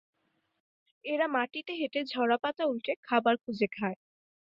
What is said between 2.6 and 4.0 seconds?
উল্টে খাবার খুঁজে খায়।